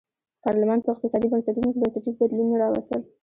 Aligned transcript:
پارلمان 0.43 0.79
په 0.81 0.89
اقتصادي 0.93 1.27
بنسټونو 1.31 1.69
کې 1.73 1.79
بنسټیز 1.81 2.15
بدلونونه 2.19 2.55
راوستل. 2.63 3.01